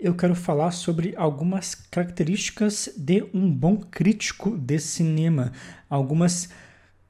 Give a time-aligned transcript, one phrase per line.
[0.00, 5.52] eu quero falar sobre algumas características de um bom crítico de cinema,
[5.88, 6.48] algumas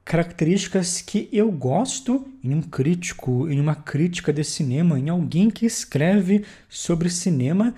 [0.03, 5.65] características que eu gosto em um crítico, em uma crítica de cinema, em alguém que
[5.65, 7.73] escreve sobre cinema,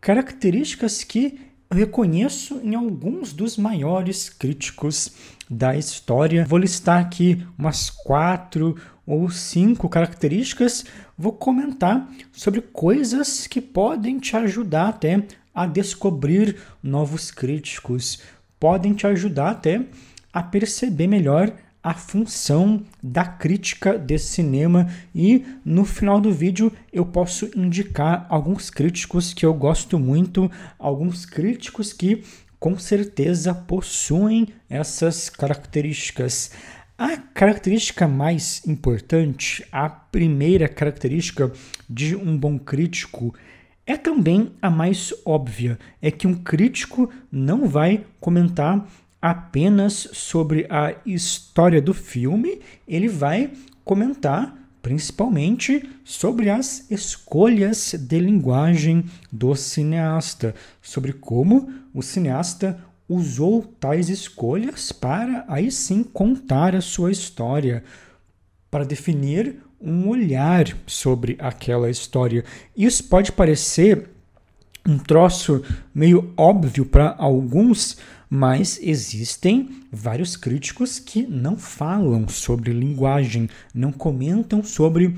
[0.00, 1.38] características que
[1.70, 5.12] eu reconheço em alguns dos maiores críticos
[5.48, 6.44] da história.
[6.44, 8.76] Vou listar aqui umas quatro
[9.06, 10.84] ou cinco características.
[11.18, 15.22] Vou comentar sobre coisas que podem te ajudar até
[15.54, 18.20] a descobrir novos críticos,
[18.60, 19.86] podem te ajudar até
[20.30, 21.50] a perceber melhor
[21.82, 28.68] a função da crítica de cinema e no final do vídeo eu posso indicar alguns
[28.68, 32.24] críticos que eu gosto muito, alguns críticos que
[32.58, 36.50] com certeza possuem essas características.
[36.98, 41.52] A característica mais importante, a primeira característica
[41.88, 43.34] de um bom crítico,
[43.86, 48.88] é também a mais óbvia: é que um crítico não vai comentar
[49.20, 53.50] apenas sobre a história do filme, ele vai
[53.84, 64.08] comentar principalmente sobre as escolhas de linguagem do cineasta, sobre como o cineasta usou tais
[64.08, 67.84] escolhas para aí sim contar a sua história,
[68.70, 72.44] para definir um olhar sobre aquela história.
[72.76, 74.08] Isso pode parecer
[74.86, 75.62] um troço
[75.94, 84.62] meio óbvio para alguns, mas existem vários críticos que não falam sobre linguagem, não comentam
[84.62, 85.14] sobre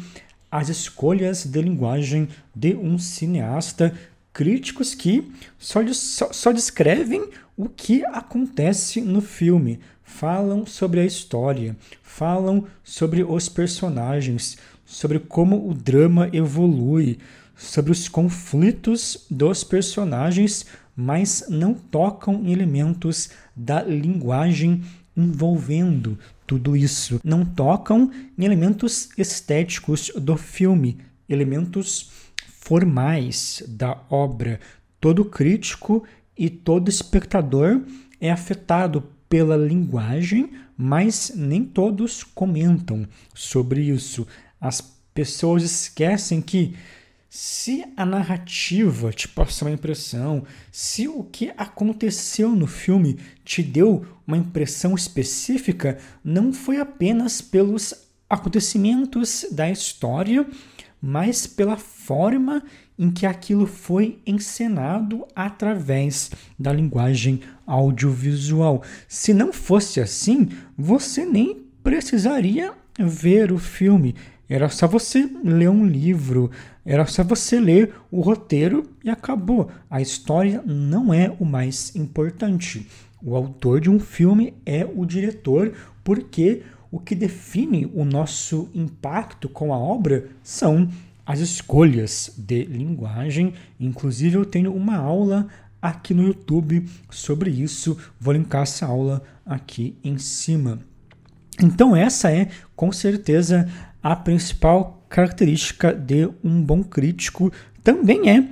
[0.50, 3.94] as escolhas de linguagem de um cineasta,
[4.38, 11.76] críticos que só, só, só descrevem o que acontece no filme, falam sobre a história,
[12.04, 17.18] falam sobre os personagens, sobre como o drama evolui,
[17.56, 24.84] sobre os conflitos dos personagens, mas não tocam em elementos da linguagem
[25.16, 26.16] envolvendo
[26.46, 27.20] tudo isso.
[27.24, 30.96] Não tocam em elementos estéticos do filme,
[31.28, 32.27] elementos
[32.68, 34.60] formais da obra.
[35.00, 36.04] Todo crítico
[36.36, 37.80] e todo espectador
[38.20, 44.26] é afetado pela linguagem, mas nem todos comentam sobre isso.
[44.60, 44.82] As
[45.14, 46.76] pessoas esquecem que
[47.30, 54.04] se a narrativa te passou uma impressão, se o que aconteceu no filme te deu
[54.26, 57.94] uma impressão específica, não foi apenas pelos
[58.28, 60.46] acontecimentos da história,
[61.00, 62.62] mas pela forma
[62.98, 68.82] em que aquilo foi encenado através da linguagem audiovisual.
[69.06, 74.14] Se não fosse assim, você nem precisaria ver o filme.
[74.48, 76.50] Era só você ler um livro,
[76.84, 79.70] era só você ler o roteiro e acabou.
[79.90, 82.88] A história não é o mais importante.
[83.22, 89.48] O autor de um filme é o diretor, porque o que define o nosso impacto
[89.48, 90.88] com a obra são
[91.26, 93.52] as escolhas de linguagem.
[93.78, 95.46] Inclusive, eu tenho uma aula
[95.80, 97.98] aqui no YouTube sobre isso.
[98.18, 100.78] Vou linkar essa aula aqui em cima.
[101.62, 103.68] Então, essa é com certeza
[104.02, 107.52] a principal característica de um bom crítico.
[107.82, 108.48] Também é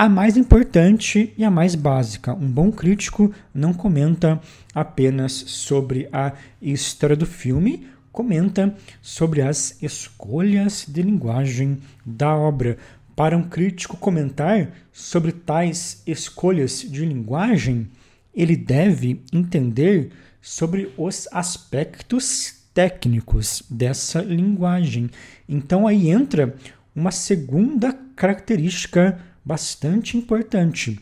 [0.00, 2.32] a mais importante e a mais básica.
[2.32, 4.40] Um bom crítico não comenta
[4.74, 12.78] apenas sobre a história do filme, comenta sobre as escolhas de linguagem da obra.
[13.14, 17.86] Para um crítico comentar sobre tais escolhas de linguagem,
[18.34, 25.10] ele deve entender sobre os aspectos técnicos dessa linguagem.
[25.46, 26.54] Então aí entra
[26.96, 30.98] uma segunda característica bastante importante.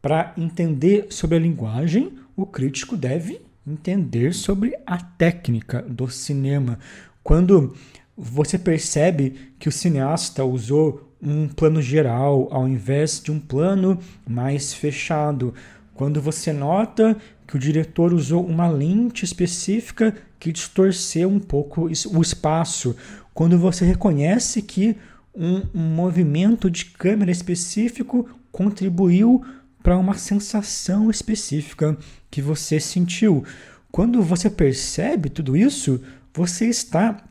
[0.00, 6.78] Para entender sobre a linguagem, o crítico deve entender sobre a técnica do cinema.
[7.22, 7.74] Quando
[8.16, 14.74] você percebe que o cineasta usou um plano geral ao invés de um plano mais
[14.74, 15.54] fechado,
[15.94, 22.22] quando você nota que o diretor usou uma lente específica que distorceu um pouco o
[22.22, 22.96] espaço,
[23.32, 24.96] quando você reconhece que
[25.34, 29.44] um, movimento de câmera específico contribuiu
[29.82, 31.96] para uma sensação específica
[32.30, 33.44] que você sentiu.
[33.90, 36.00] Quando você percebe tudo isso,
[36.32, 37.22] você está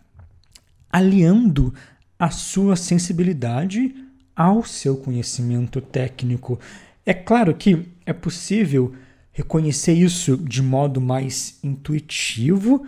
[0.92, 1.74] aliando
[2.20, 3.96] a sua sensibilidade
[4.36, 6.60] ao seu conhecimento técnico.
[7.06, 8.94] É claro que é possível
[9.32, 12.86] reconhecer isso de modo mais intuitivo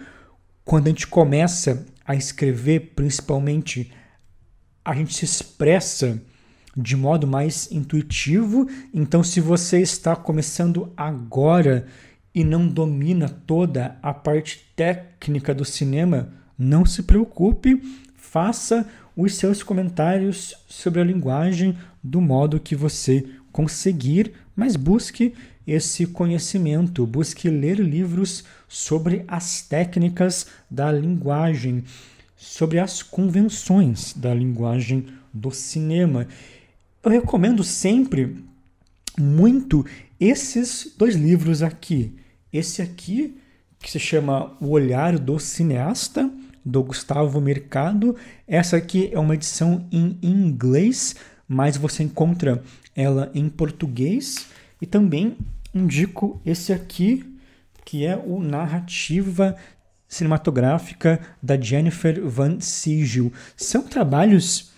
[0.65, 3.91] quando a gente começa a escrever, principalmente,
[4.83, 6.21] a gente se expressa
[6.75, 8.67] de modo mais intuitivo.
[8.93, 11.85] Então, se você está começando agora
[12.33, 17.81] e não domina toda a parte técnica do cinema, não se preocupe,
[18.15, 25.33] faça os seus comentários sobre a linguagem do modo que você conseguir, mas busque
[25.65, 31.83] esse conhecimento, busque ler livros sobre as técnicas da linguagem,
[32.43, 36.27] sobre as convenções da linguagem do cinema.
[37.01, 38.43] Eu recomendo sempre
[39.17, 39.85] muito
[40.19, 42.13] esses dois livros aqui.
[42.51, 43.37] Esse aqui,
[43.79, 46.29] que se chama O Olhar do Cineasta,
[46.65, 48.13] do Gustavo Mercado.
[48.45, 51.15] Essa aqui é uma edição em inglês,
[51.47, 52.61] mas você encontra
[52.93, 54.47] ela em português.
[54.81, 55.37] E também
[55.73, 57.23] indico esse aqui,
[57.85, 59.55] que é o Narrativa
[60.07, 63.31] Cinematográfica da Jennifer Van Sigel.
[63.55, 64.71] São trabalhos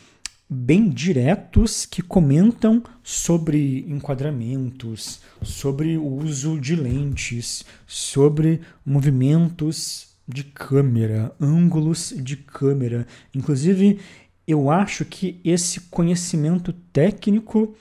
[0.49, 11.33] bem diretos que comentam sobre enquadramentos, sobre o uso de lentes, sobre movimentos de câmera,
[11.39, 13.05] ângulos de câmera.
[13.33, 13.99] Inclusive,
[14.47, 17.75] eu acho que esse conhecimento técnico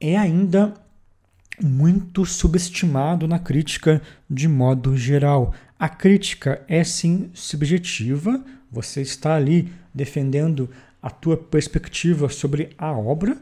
[0.00, 0.74] é ainda
[1.62, 5.54] muito subestimado na crítica de modo geral.
[5.80, 10.68] A crítica é sim subjetiva, você está ali defendendo
[11.00, 13.38] a tua perspectiva sobre a obra,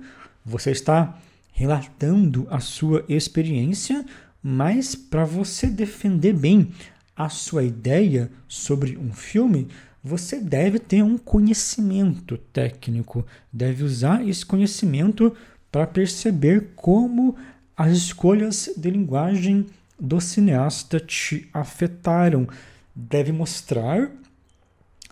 [0.46, 1.18] você está
[1.50, 4.06] relatando a sua experiência,
[4.40, 6.70] mas para você defender bem
[7.16, 9.66] a sua ideia sobre um filme,
[10.00, 15.36] você deve ter um conhecimento técnico, deve usar esse conhecimento
[15.72, 17.34] para perceber como
[17.76, 19.66] as escolhas de linguagem
[19.98, 22.46] do cineasta te afetaram.
[22.94, 24.10] Deve mostrar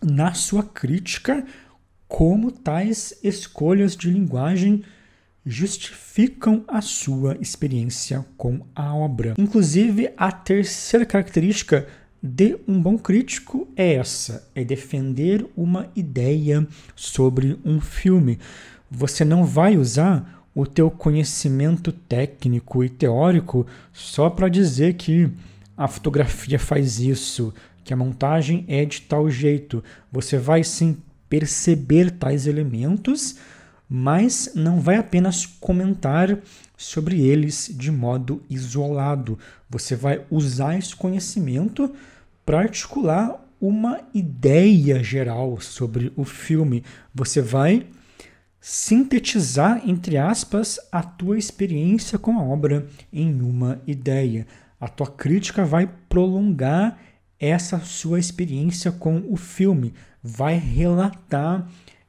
[0.02, 1.44] na sua crítica
[2.08, 4.84] como tais escolhas de linguagem
[5.44, 9.34] justificam a sua experiência com a obra.
[9.38, 11.86] Inclusive, a terceira característica
[12.20, 16.66] de um bom crítico é essa: é defender uma ideia
[16.96, 18.38] sobre um filme.
[18.90, 25.30] Você não vai usar o teu conhecimento técnico e teórico só para dizer que
[25.76, 27.52] a fotografia faz isso,
[27.84, 29.84] que a montagem é de tal jeito.
[30.10, 30.96] Você vai sim
[31.28, 33.36] perceber tais elementos,
[33.86, 36.38] mas não vai apenas comentar
[36.74, 39.38] sobre eles de modo isolado.
[39.68, 41.94] Você vai usar esse conhecimento
[42.46, 46.82] para articular uma ideia geral sobre o filme.
[47.14, 47.86] Você vai
[48.68, 54.44] sintetizar, entre aspas, a tua experiência com a obra em uma ideia.
[54.80, 56.98] A tua crítica vai prolongar
[57.38, 61.64] essa sua experiência com o filme, vai relatar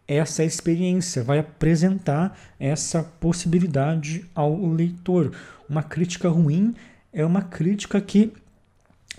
[0.08, 5.34] essa experiência, vai apresentar essa possibilidade ao leitor.
[5.70, 6.74] Uma crítica ruim
[7.14, 8.34] é uma crítica que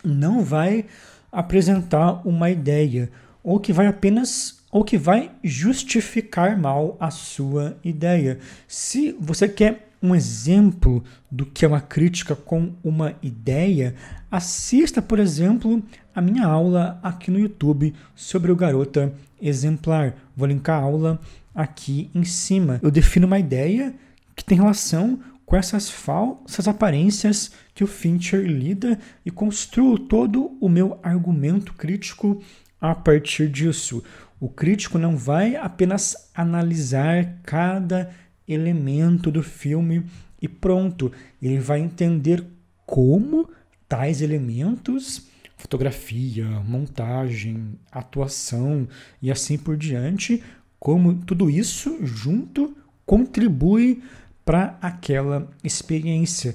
[0.03, 0.87] não vai
[1.31, 3.09] apresentar uma ideia
[3.45, 8.39] ou que vai apenas ou que vai justificar mal a sua ideia.
[8.67, 13.95] Se você quer um exemplo do que é uma crítica com uma ideia,
[14.31, 15.83] assista, por exemplo,
[16.15, 20.15] a minha aula aqui no YouTube sobre o Garota Exemplar.
[20.37, 21.21] Vou linkar a aula
[21.55, 22.79] aqui em cima.
[22.83, 23.95] Eu defino uma ideia
[24.37, 30.69] que tem relação com essas falsas aparências que o Fincher lida e construo todo o
[30.69, 32.43] meu argumento crítico
[32.81, 34.03] a partir disso.
[34.41, 38.11] O crítico não vai apenas analisar cada
[38.47, 40.05] elemento do filme
[40.41, 41.13] e pronto.
[41.43, 42.45] Ele vai entender
[42.87, 43.51] como
[43.89, 48.89] tais elementos, fotografia, montagem, atuação
[49.21, 50.43] e assim por diante,
[50.79, 54.03] como tudo isso junto contribui
[54.45, 56.55] para aquela experiência.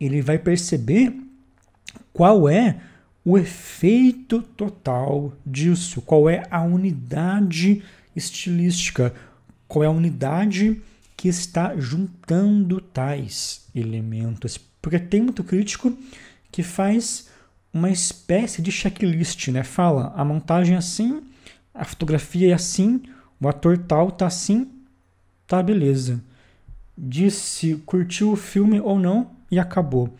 [0.00, 1.14] Ele vai perceber
[2.12, 2.80] qual é
[3.24, 7.82] o efeito total disso, qual é a unidade
[8.14, 9.14] estilística,
[9.68, 10.82] qual é a unidade
[11.16, 14.58] que está juntando tais elementos.
[14.80, 15.96] Porque tem muito crítico
[16.50, 17.28] que faz
[17.72, 19.62] uma espécie de checklist, né?
[19.62, 21.22] Fala, a montagem é assim,
[21.72, 23.02] a fotografia é assim,
[23.40, 24.70] o ator tal tá assim,
[25.46, 26.20] tá beleza.
[26.98, 30.14] Diz se curtiu o filme ou não e acabou.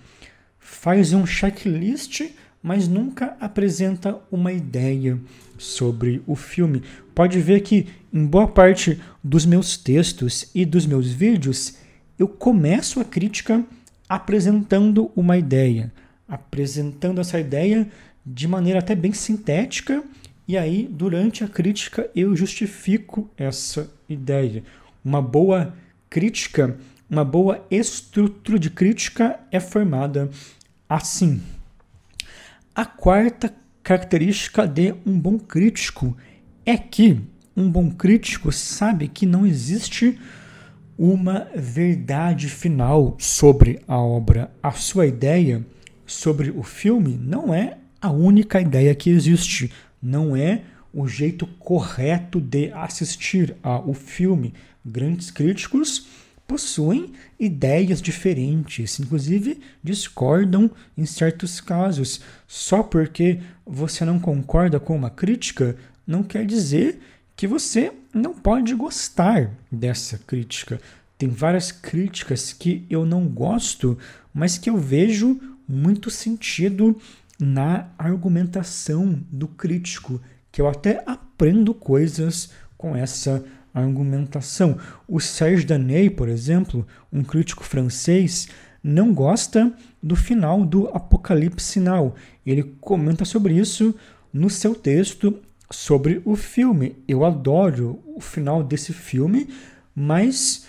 [0.58, 2.22] Faz um checklist,
[2.62, 5.18] mas nunca apresenta uma ideia
[5.58, 6.82] sobre o filme.
[7.14, 11.76] Pode ver que em boa parte dos meus textos e dos meus vídeos,
[12.18, 13.64] eu começo a crítica
[14.08, 15.92] apresentando uma ideia,
[16.28, 17.88] apresentando essa ideia
[18.24, 20.04] de maneira até bem sintética,
[20.46, 24.62] e aí durante a crítica eu justifico essa ideia.
[25.04, 25.74] Uma boa
[26.10, 26.76] crítica,
[27.08, 30.30] uma boa estrutura de crítica é formada
[30.88, 31.40] assim.
[32.74, 36.16] A quarta característica de um bom crítico
[36.64, 37.20] é que
[37.54, 40.18] um bom crítico sabe que não existe
[40.96, 44.50] uma verdade final sobre a obra.
[44.62, 45.62] A sua ideia
[46.06, 50.62] sobre o filme não é a única ideia que existe, não é
[50.94, 54.54] o jeito correto de assistir ao filme.
[54.82, 56.06] Grandes críticos
[56.52, 62.20] possuem ideias diferentes, inclusive discordam em certos casos.
[62.46, 65.74] Só porque você não concorda com uma crítica,
[66.06, 67.00] não quer dizer
[67.34, 70.78] que você não pode gostar dessa crítica.
[71.16, 73.96] Tem várias críticas que eu não gosto,
[74.34, 77.00] mas que eu vejo muito sentido
[77.40, 80.20] na argumentação do crítico,
[80.52, 83.61] que eu até aprendo coisas com essa argumentação.
[85.08, 88.48] O Serge Daney, por exemplo, um crítico francês,
[88.82, 92.14] não gosta do final do Apocalipse Now.
[92.44, 93.94] Ele comenta sobre isso
[94.32, 96.96] no seu texto sobre o filme.
[97.06, 99.48] Eu adoro o final desse filme,
[99.94, 100.66] mas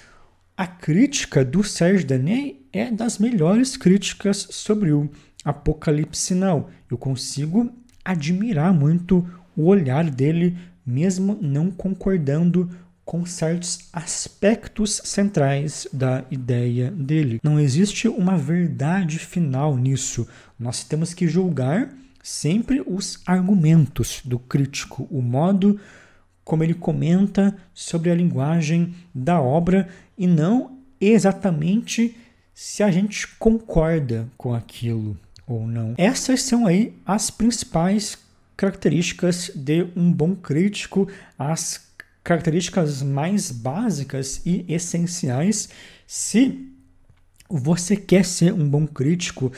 [0.56, 5.10] a crítica do Serge Daney é das melhores críticas sobre o
[5.44, 6.70] Apocalipse Now.
[6.90, 7.72] Eu consigo
[8.06, 12.70] admirar muito o olhar dele, mesmo não concordando
[13.06, 17.40] com certos aspectos centrais da ideia dele.
[17.44, 20.28] Não existe uma verdade final nisso.
[20.58, 21.94] Nós temos que julgar
[22.24, 25.80] sempre os argumentos do crítico, o modo
[26.44, 32.18] como ele comenta sobre a linguagem da obra e não exatamente
[32.54, 35.18] se a gente concorda com aquilo
[35.48, 35.96] ou não.
[35.98, 38.18] Essas são aí as principais
[38.56, 41.08] características de um bom crítico,
[41.38, 41.82] as
[42.24, 45.70] características mais básicas e essenciais
[46.08, 46.70] se
[47.50, 49.52] você quer ser um bom crítico,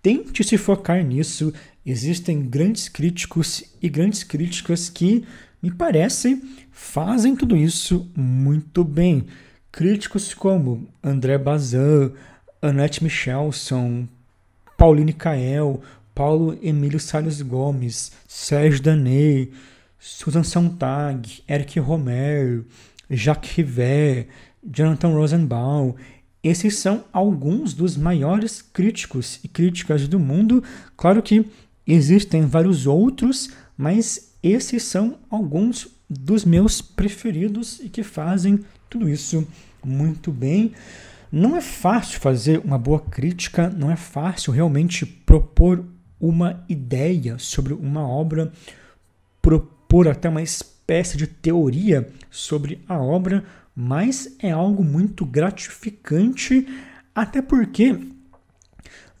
[0.00, 1.52] tente se focar nisso.
[1.84, 5.24] Existem grandes críticos e grandes críticas que,
[5.60, 9.26] me parecem, fazem tudo isso muito bem.
[9.70, 12.12] Críticos como André Bazin,
[12.60, 14.06] Annette Michelson,
[14.78, 15.82] Pauline Kael,
[16.14, 19.52] Paulo Emílio Salles Gomes, Sérgio Daney,
[20.04, 22.64] Susan Sontag, Eric Romer,
[23.08, 24.26] Jacques Rivet,
[24.60, 25.94] Jonathan Rosenbaum.
[26.42, 30.60] Esses são alguns dos maiores críticos e críticas do mundo.
[30.96, 31.46] Claro que
[31.86, 38.58] existem vários outros, mas esses são alguns dos meus preferidos e que fazem
[38.90, 39.46] tudo isso
[39.84, 40.72] muito bem.
[41.30, 45.84] Não é fácil fazer uma boa crítica, não é fácil realmente propor
[46.20, 48.52] uma ideia sobre uma obra,
[49.92, 53.44] propor até uma espécie de teoria sobre a obra,
[53.76, 56.66] mas é algo muito gratificante,
[57.14, 57.98] até porque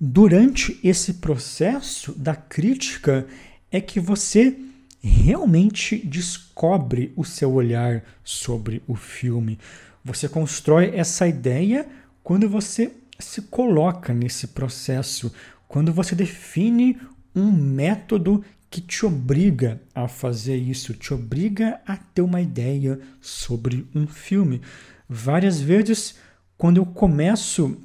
[0.00, 3.26] durante esse processo da crítica
[3.70, 4.56] é que você
[5.02, 9.58] realmente descobre o seu olhar sobre o filme.
[10.02, 11.86] Você constrói essa ideia
[12.24, 15.30] quando você se coloca nesse processo,
[15.68, 16.98] quando você define
[17.36, 23.86] um método que te obriga a fazer isso, te obriga a ter uma ideia sobre
[23.94, 24.62] um filme.
[25.06, 26.14] Várias vezes,
[26.56, 27.76] quando eu começo,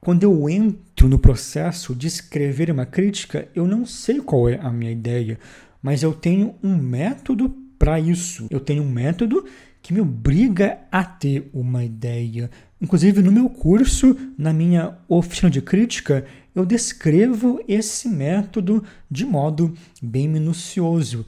[0.00, 4.72] quando eu entro no processo de escrever uma crítica, eu não sei qual é a
[4.72, 5.38] minha ideia,
[5.80, 8.48] mas eu tenho um método para isso.
[8.50, 9.44] Eu tenho um método
[9.82, 12.50] que me obriga a ter uma ideia.
[12.80, 16.24] Inclusive, no meu curso, na minha oficina de crítica,
[16.54, 21.26] eu descrevo esse método de modo bem minucioso.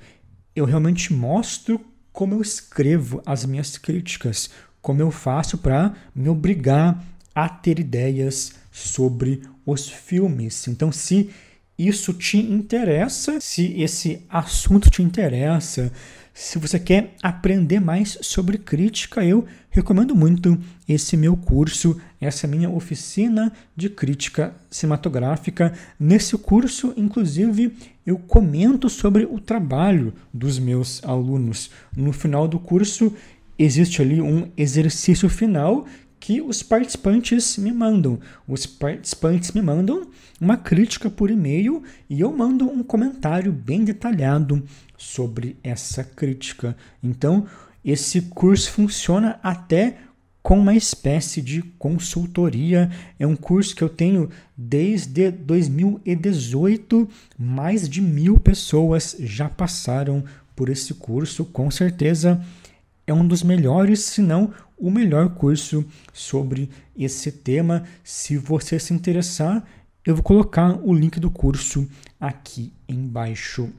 [0.54, 1.80] Eu realmente mostro
[2.12, 7.02] como eu escrevo as minhas críticas, como eu faço para me obrigar
[7.34, 10.68] a ter ideias sobre os filmes.
[10.68, 11.30] Então, se
[11.76, 15.92] isso te interessa, se esse assunto te interessa,
[16.36, 22.68] se você quer aprender mais sobre crítica, eu recomendo muito esse meu curso, essa minha
[22.68, 25.72] oficina de crítica cinematográfica.
[25.98, 27.72] Nesse curso, inclusive,
[28.04, 31.70] eu comento sobre o trabalho dos meus alunos.
[31.96, 33.14] No final do curso,
[33.56, 35.86] existe ali um exercício final
[36.18, 38.18] que os participantes me mandam.
[38.48, 40.08] Os participantes me mandam
[40.40, 44.64] uma crítica por e-mail e eu mando um comentário bem detalhado
[44.96, 46.76] sobre essa crítica.
[47.02, 47.46] Então,
[47.84, 49.98] esse curso funciona até
[50.42, 52.90] com uma espécie de consultoria.
[53.18, 57.08] É um curso que eu tenho desde 2018.
[57.38, 60.22] Mais de mil pessoas já passaram
[60.54, 61.44] por esse curso.
[61.46, 62.44] Com certeza
[63.06, 67.84] é um dos melhores, se não o melhor curso sobre esse tema.
[68.02, 69.64] Se você se interessar,
[70.04, 71.88] eu vou colocar o link do curso
[72.20, 73.70] aqui embaixo.